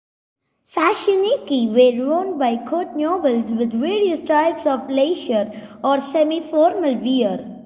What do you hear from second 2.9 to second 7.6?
nobles with various types of leisure or semi-formal wear.